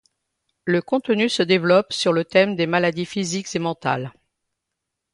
Le 0.65 0.81
contenu 0.81 1.29
se 1.29 1.43
développe 1.43 1.93
sur 1.93 2.11
le 2.11 2.25
thème 2.25 2.55
des 2.55 2.65
maladies 2.65 3.05
physiques 3.05 3.55
et 3.55 3.59
mentales. 3.59 4.11